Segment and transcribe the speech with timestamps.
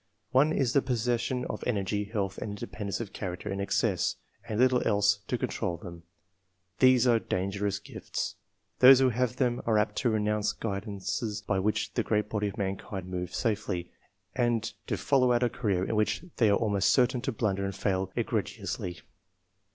[0.31, 4.15] One, is the pos session of energy, health, and independence of character in excess,
[4.49, 6.01] and little else to control them.
[6.79, 8.33] These are dangerous gifts.
[8.79, 12.57] Those who have them are apt to renounce guidances by which the great body of
[12.57, 13.91] mankind move safely,
[14.33, 17.75] and to follow out a career in which they are almost certain to blunder and
[17.75, 19.01] fail egregiously.